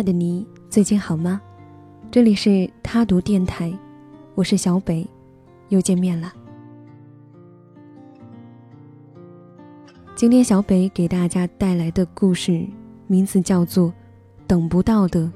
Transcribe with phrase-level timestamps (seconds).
[0.00, 1.38] 爱的你，最近好吗？
[2.10, 3.70] 这里是他读电台，
[4.34, 5.06] 我是小北，
[5.68, 6.32] 又见面了。
[10.14, 12.66] 今天小北给大家带来的故事
[13.08, 13.88] 名字叫做
[14.46, 15.30] 《等不到的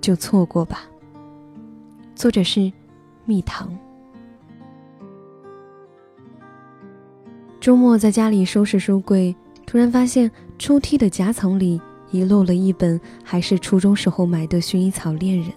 [0.00, 0.80] 就错过吧》，
[2.16, 2.72] 作者是
[3.24, 3.72] 蜜糖。
[7.60, 9.32] 周末在家里收拾书柜，
[9.64, 11.80] 突然发现抽屉的夹层里。
[12.10, 15.48] 遗漏了一本还是初中时候买的《薰衣草恋人》，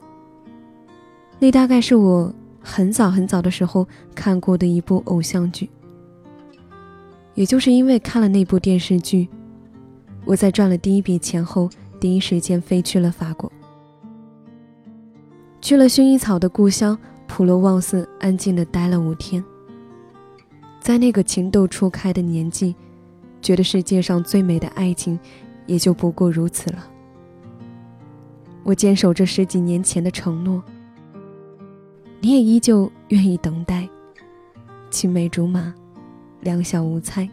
[1.39, 5.69] 那大概是我很早很早的时候看过的一部偶像剧。
[7.35, 9.27] 也就是因为看了那部电视剧，
[10.23, 11.67] 我在赚了第一笔钱后，
[11.99, 13.51] 第一时间飞去了法国，
[15.59, 19.43] 去了薰衣草的故乡普罗旺斯，安静的待了五天。
[20.79, 22.75] 在那个情窦初开的年纪，
[23.41, 25.19] 觉得世界上最美的爱情。
[25.65, 26.87] 也就不过如此了。
[28.63, 30.63] 我坚守着十几年前的承诺，
[32.21, 33.87] 你也依旧愿意等待，
[34.89, 35.73] 青梅竹马，
[36.41, 37.27] 两小无猜，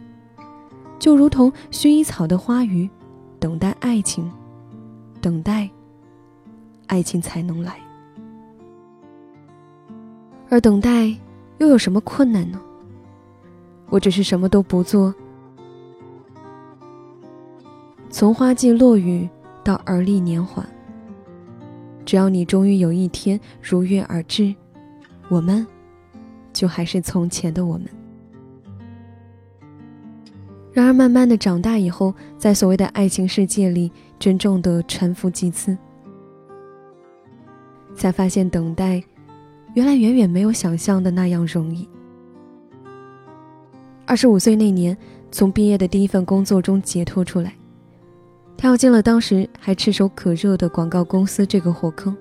[0.99, 2.89] 就如同薰衣草的花语，
[3.39, 4.29] 等待爱情，
[5.21, 5.69] 等待
[6.87, 7.79] 爱情才能来。
[10.49, 11.07] 而等待
[11.59, 12.59] 又有什么困难呢？
[13.89, 15.13] 我只是什么都不做。
[18.21, 19.27] 从花季落雨
[19.63, 20.63] 到而立年华，
[22.05, 24.53] 只要你终于有一天如约而至，
[25.27, 25.65] 我们，
[26.53, 27.87] 就还是从前的我们。
[30.71, 35.75] 然而，慢慢的长大以后，在所谓的爱情世界里，真正的沉浮几次，
[37.95, 39.03] 才发现等待，
[39.73, 41.89] 原来远远没有想象的那样容易。
[44.05, 44.95] 二十五岁那年，
[45.31, 47.55] 从毕业的第一份工作中解脱出来。
[48.61, 52.15] 跳进了当时还炙手可热的广告公司这个火坑。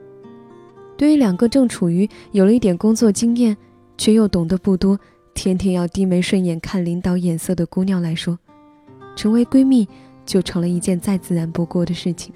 [0.97, 3.55] 对于两个正处于有了一点工作经验，
[3.99, 4.99] 却又懂得不多，
[5.34, 8.39] 天天要低眉顺眼看领导眼色的姑娘来说，
[9.15, 9.87] 成为闺蜜
[10.25, 12.33] 就成了一件再自然不过的事情。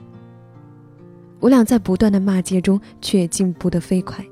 [1.40, 4.22] 我俩在不断的骂街中，却也进步的飞快，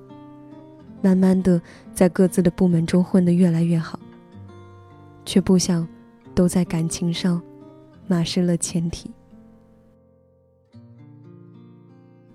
[1.00, 1.58] 慢慢的
[1.94, 3.98] 在各自的部门中混得越来越好，
[5.24, 5.88] 却不想
[6.34, 7.40] 都在感情上
[8.06, 9.10] 马失了前蹄。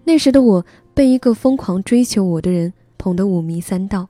[0.07, 4.07] 那时的我被一个疯狂追求我的人捧得五迷三道，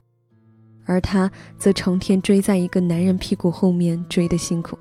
[0.84, 1.28] 而他
[1.58, 4.78] 则成天追在一个男人屁股后面追得辛苦。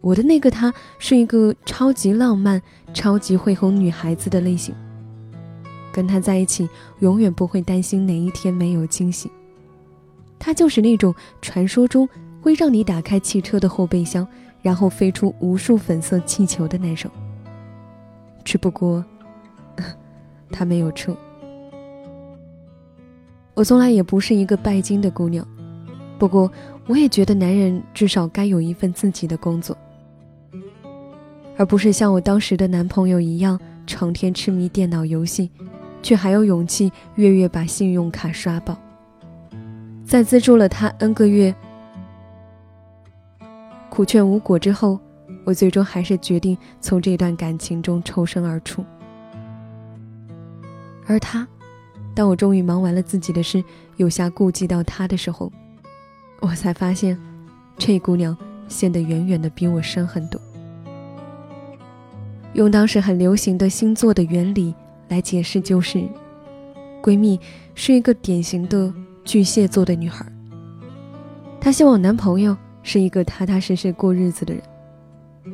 [0.00, 2.62] 我的那个他是一个超级浪漫、
[2.94, 4.74] 超级会哄女孩子的类型，
[5.92, 6.66] 跟他在一起
[7.00, 9.30] 永远不会担心哪一天没有惊喜。
[10.38, 12.08] 他就是那种传说中
[12.40, 14.26] 会让你打开汽车的后备箱，
[14.62, 17.10] 然后飞出无数粉色气球的那种。
[18.42, 19.04] 只不过。
[20.54, 21.16] 他没有车。
[23.54, 25.46] 我从来也不是一个拜金的姑娘，
[26.18, 26.50] 不过
[26.86, 29.76] 我也觉得男人至少该有一份自己的工作，
[31.56, 35.50] 而不是像我当时的男朋友一样，成天痴迷电脑游戏，
[36.02, 38.76] 却还有勇气月月把信用卡刷爆。
[40.04, 41.54] 在资助了他 N 个月，
[43.88, 44.98] 苦劝无果之后，
[45.44, 48.84] 我最终还是决定从这段感情中抽身而出。
[51.06, 51.46] 而他，
[52.14, 53.62] 当我终于忙完了自己的事，
[53.96, 55.52] 有暇顾及到他的时候，
[56.40, 57.18] 我才发现，
[57.76, 58.36] 这姑娘
[58.68, 60.40] 陷得远远的比我深很多。
[62.54, 64.74] 用当时很流行的星座的原理
[65.08, 66.02] 来解释，就是，
[67.02, 67.38] 闺蜜
[67.74, 68.92] 是一个典型的
[69.24, 70.24] 巨蟹座的女孩。
[71.60, 74.62] 她希望男朋友是一个踏踏实实过日子的人，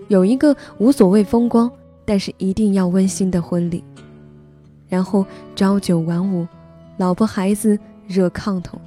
[0.08, 1.70] 有一个无所谓风光，
[2.04, 3.82] 但是一定要温馨的婚礼。
[4.90, 5.24] 然后
[5.56, 6.46] 朝九晚五，
[6.98, 8.78] 老婆孩子热炕头。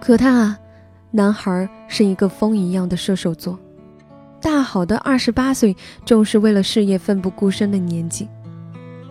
[0.00, 0.58] 可他啊，
[1.10, 3.58] 男孩是一个风一样的射手座，
[4.40, 5.76] 大好的二十八岁，
[6.06, 8.26] 正是为了事业奋不顾身的年纪。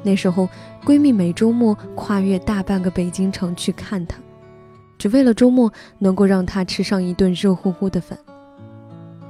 [0.02, 0.48] 那时候，
[0.86, 4.18] 闺蜜每周末跨越大半个北京城去看他，
[4.98, 8.18] 只为了周末能够让他吃上一顿热乎乎的饭，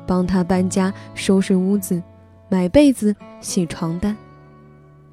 [0.05, 2.01] 帮他搬家、收拾屋子、
[2.49, 4.15] 买被子、洗床单。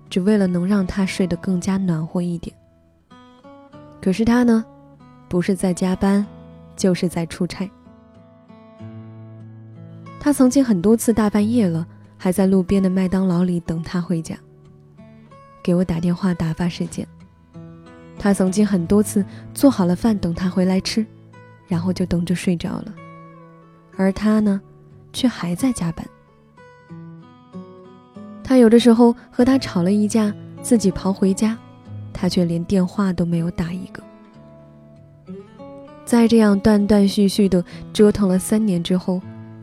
[0.09, 2.55] 只为了能让他睡得更加暖和一点。
[4.01, 4.65] 可是他呢，
[5.29, 6.25] 不是在加班，
[6.77, 7.69] 就是在出差。
[10.21, 11.87] 他曾经很多次大半夜了，
[12.17, 14.37] 还在路边的麦当劳里等他回家，
[15.63, 17.07] 给我打电话打发时间。
[18.19, 21.05] 他曾经很多次做好了饭等他回来吃，
[21.69, 22.95] 然后就等着睡着了。
[23.97, 24.61] 而他呢，
[25.13, 26.07] 却还在加班。
[28.49, 30.33] 他有的时候和他吵了一架，
[30.63, 31.59] 自己跑回家，
[32.13, 34.01] 他却连电话都没有打一个。
[36.05, 39.21] 在这样断断续续的折腾了三年之后，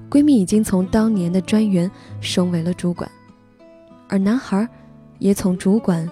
[0.09, 1.89] 闺蜜已经从当年的专员
[2.19, 3.09] 升为了主管，
[4.09, 4.67] 而男孩
[5.17, 6.05] 也从主管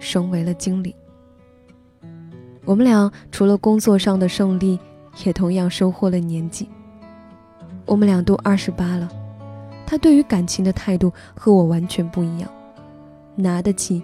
[0.00, 0.96] 升为了经理。
[2.64, 4.76] 我们俩除了工作上的胜利，
[5.24, 6.68] 也同样收获了年纪。
[7.84, 9.08] 我们俩都二十八了，
[9.86, 12.50] 他对于感情的态度和我完全不一样，
[13.36, 14.02] 拿得起，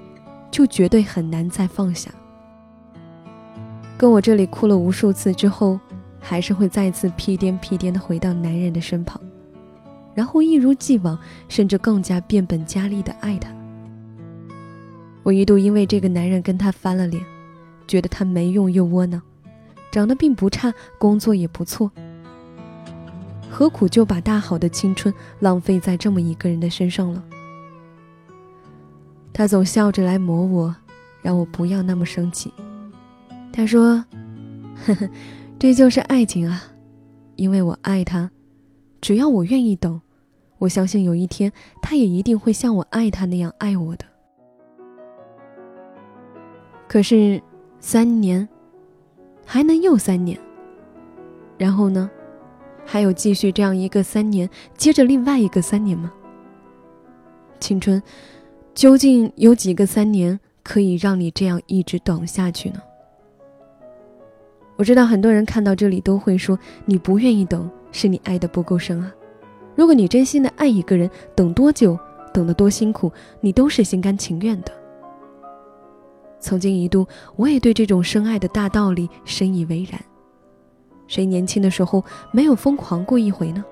[0.51, 2.11] 就绝对很难再放下。
[3.99, 5.79] 跟我这里哭了无数次之后，
[6.21, 9.21] 还是会再次屁颠屁颠的回到男人的身旁，
[10.15, 11.19] 然后一如既往，
[11.49, 13.51] 甚至更加变本加厉的爱他。
[15.23, 17.25] 我一度因为这个男人跟他翻了脸，
[17.87, 19.23] 觉得他没用又窝囊，
[19.93, 21.91] 长得并不差，工作也不错，
[23.53, 27.23] 何苦就把大好的青春浪费在这么一个人的身上了？
[29.31, 30.75] 他总笑着来磨我，
[31.21, 32.51] 让我不要那么生气。
[33.53, 34.03] 他说
[34.87, 35.09] ：“呵呵，
[35.59, 36.63] 这就是爱情啊，
[37.37, 38.31] 因为我爱他，
[39.03, 40.01] 只要我愿意等，
[40.57, 41.53] 我相信有一天
[41.83, 44.07] 他也一定会像我爱他那样爱我的。
[46.89, 47.43] 可是
[47.81, 48.49] 三年，
[49.45, 50.39] 还能又三年，
[51.59, 52.11] 然后呢？
[52.85, 56.13] 还有继续这样一个三年，接着另外一个三年吗？
[57.61, 58.03] 青春，
[58.75, 62.81] 究竟有几个三年可以让你这样一直等下去呢？”
[64.77, 69.13] 我知道很多人看到这里都会说：“你不愿意等，是你爱的不够深啊。”
[69.77, 71.97] 如果你真心的爱一个人，等多久，
[72.33, 74.73] 等得多辛苦，你都是心甘情愿的。
[76.41, 77.07] 曾经一度，
[77.37, 79.99] 我也对这种深爱的大道理深以为然。
[81.07, 83.65] 谁年轻的时候没有疯狂过一回呢？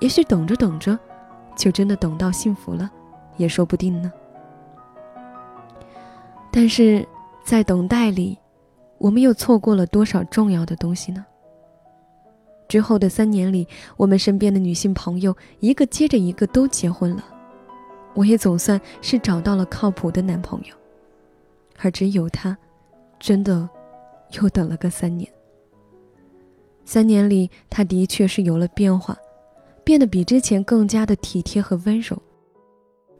[0.00, 0.98] 也许等着等着，
[1.56, 2.90] 就真的等到幸福了，
[3.36, 4.12] 也说不定呢。
[6.50, 7.06] 但是
[7.44, 8.38] 在等待里。
[8.98, 11.24] 我们又错过了多少重要的东西呢？
[12.68, 13.66] 之后的三年里，
[13.96, 17.24] 我们身边的女性朋友一个接着一个都结婚了，
[18.12, 20.74] 我也总算是找到了靠谱的男朋友，
[21.78, 22.54] 而只有他，
[23.18, 23.66] 真的
[24.32, 25.26] 又等了个三年。
[26.92, 29.16] 三年里，他的确是有了变化，
[29.84, 32.20] 变得比之前更加的体贴和温柔，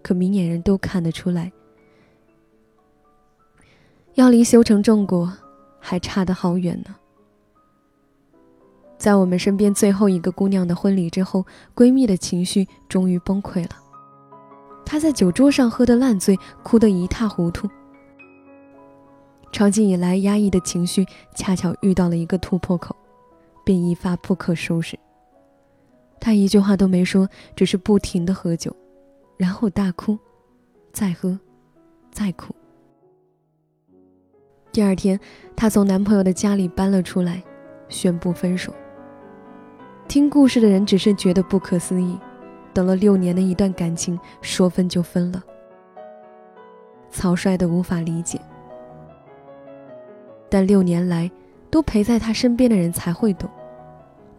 [0.03, 1.53] 可明眼人都看得出来，
[4.15, 5.33] 要离修成正果。
[5.79, 6.97] 还差得好远呢。
[8.99, 13.71] 在我们身边最后一个姑娘的婚礼之后，闺蜜的情绪终于崩溃了。
[14.85, 17.71] 她在酒桌上喝得烂醉，哭得一塌糊涂。
[19.53, 21.07] 长期以来压抑的情绪
[21.37, 22.95] 恰巧遇到了一个突破口，
[23.71, 24.99] 便一发不可收拾。
[26.19, 28.75] 他一句话都没说，只是不停的喝酒，
[29.37, 30.19] 然后大哭，
[30.93, 31.39] 再喝，
[32.11, 32.53] 再哭。
[34.73, 35.21] 第二天，
[35.55, 37.41] 她从男朋友的家里搬了出来，
[37.89, 38.75] 宣布分手。
[40.09, 42.19] 听故事的人只是觉得不可思议，
[42.75, 45.41] 等了六年的一段感情，说分就分了，
[47.09, 48.41] 草率的无法理解。
[50.49, 51.31] 但六年来
[51.71, 53.49] 都陪在他身边的人才会懂，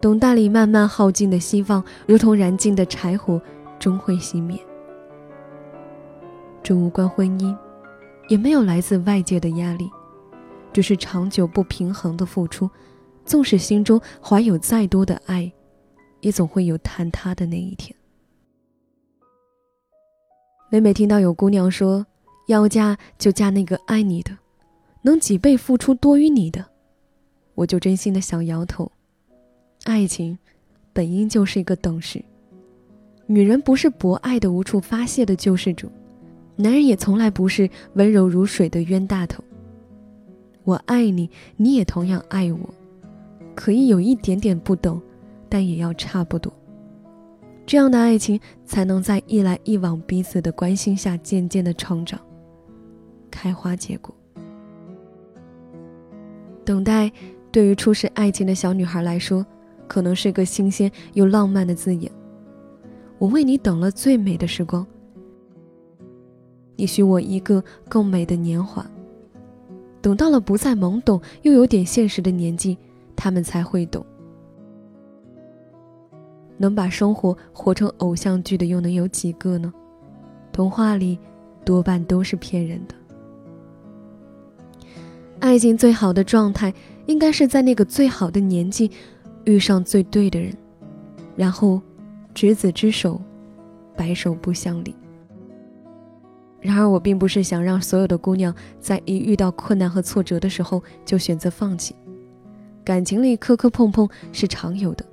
[0.02, 3.40] 董大里慢慢耗尽的希望，如同燃尽的柴火，
[3.78, 4.60] 终会熄灭。
[6.60, 7.56] 这无关婚姻，
[8.26, 9.88] 也没有来自外界的压力。
[10.72, 12.68] 只是长久不平衡的付出，
[13.24, 15.52] 纵使心中怀有再多的爱，
[16.18, 17.94] 也总会有坍塌的那一天。
[20.68, 22.04] 每每听到有姑娘说
[22.48, 24.36] 要嫁就嫁那个爱你的，
[25.02, 26.66] 能几倍付出多于你的，
[27.54, 28.90] 我就真心的想摇头。
[29.84, 30.38] 爱情
[30.92, 32.22] 本应就是一个等式，
[33.26, 35.90] 女人不是博爱的无处发泄的救世主，
[36.56, 39.42] 男人也从来不是温柔如水的冤大头。
[40.64, 42.74] 我爱你，你也同样爱我，
[43.54, 45.02] 可以有一点点不懂，
[45.48, 46.52] 但也要差不多。
[47.66, 52.20] 这样的爱情才能在一来一往彼此的关心下，渐渐的成长、
[53.30, 54.14] 开花结果。
[56.64, 57.10] 等待
[57.50, 59.44] 对于初识爱情的小女孩来说，
[59.92, 62.10] 可能是个新鲜又浪漫的字眼。
[63.18, 64.86] 我为你等了最美的时光，
[66.76, 68.90] 你许我一个更美的年华。
[70.00, 72.78] 等到了不再懵懂又有点现实的年纪，
[73.14, 74.02] 他们才会懂。
[76.56, 79.70] 能把生活活成偶像剧的又能有几个呢？
[80.52, 81.18] 童话里
[81.66, 82.94] 多半都是骗人的。
[85.38, 86.72] 爱情最好的状态，
[87.04, 88.90] 应该是在那个最好的年纪，
[89.44, 90.54] 遇上最对的人，
[91.36, 91.80] 然后
[92.34, 93.20] 执子之手，
[93.96, 94.94] 白首不相离。
[96.60, 101.94] 然而，我并不是想让所有的姑娘在一遇到困难和挫折的时候就选择放弃。
[102.84, 105.04] 感情里磕磕碰碰是常有的，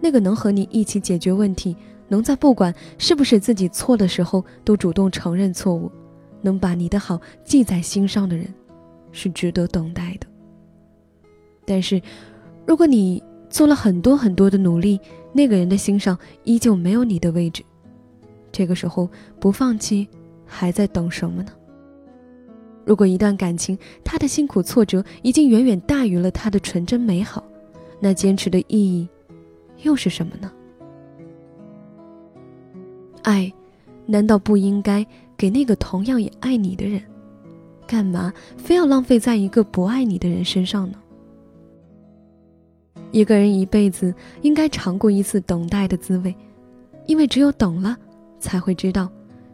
[0.00, 1.76] 那个能和你一起解决问题，
[2.08, 5.92] 能在不管是不是自己错的时候都主动承认错误，
[6.40, 8.46] 能把你的好记在心上的人，
[9.12, 10.26] 是值得等待的。
[11.66, 12.00] 但是，
[12.66, 15.00] 如果你做了很多很多的努力，
[15.32, 17.64] 那个人的心上依旧没有你的位置，
[18.52, 19.08] 这个时候
[19.40, 20.08] 不放弃，
[20.46, 21.52] 还在等什么呢？
[22.84, 27.44] 如果一段感情，他的辛苦挫折已经远远大于了他的纯真美好，
[28.00, 29.08] 那坚持的意义
[29.82, 30.50] 又是什么呢？
[33.22, 33.52] 爱，
[34.06, 37.02] 难道不应该给那个同样也爱你的人？
[37.86, 40.98] 干嘛非要浪费在一个不爱你的人身上呢？
[43.10, 46.34] 一个人一辈子应该尝过一次等待的滋味，
[47.06, 47.96] 因为只有等了，
[48.38, 49.10] 才会知道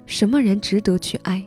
[0.06, 1.44] 什么人值得去爱。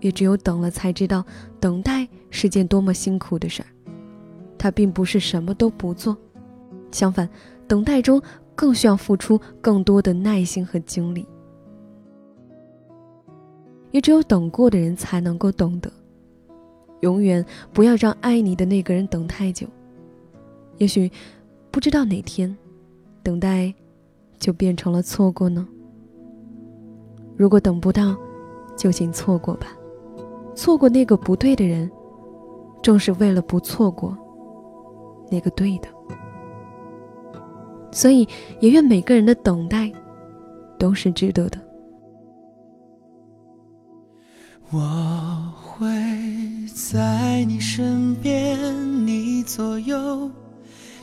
[0.00, 1.24] 也只有等了，才知道
[1.60, 3.68] 等待是件多么辛苦的事儿。
[4.58, 6.16] 它并不是什么都不做，
[6.90, 7.28] 相反，
[7.68, 8.20] 等待中
[8.56, 11.24] 更需要付出更多的耐心和精力。
[13.92, 15.88] 也只有等过的人才能够懂得，
[17.00, 19.68] 永远不要让爱你的那个人等太久。
[20.82, 21.08] 也许，
[21.70, 22.52] 不知道哪天，
[23.22, 23.72] 等待
[24.40, 25.64] 就变成了错过呢。
[27.36, 28.16] 如果等不到，
[28.76, 29.68] 就请错过吧。
[30.56, 31.88] 错过那个不对的人，
[32.82, 34.18] 正是为了不错过
[35.30, 35.88] 那个对的。
[37.92, 38.26] 所以，
[38.58, 39.88] 也愿每个人的等待
[40.80, 41.60] 都是值得的。
[44.72, 45.86] 我会
[46.74, 50.28] 在你身边，你左右，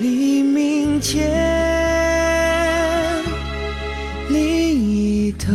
[0.00, 1.30] 黎明前
[4.30, 5.52] 另一头。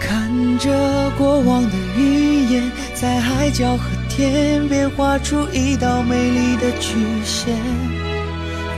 [0.00, 7.54] 看着过往的语言，在海角和天边画出一道美丽的曲线。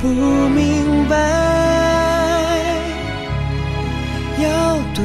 [0.03, 1.17] 不明白
[4.43, 5.05] 要多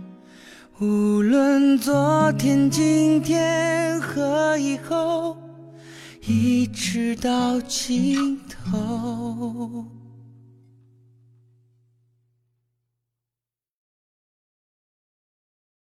[0.81, 5.37] 无论昨天、今天和以后，
[6.25, 9.85] 一直到尽头。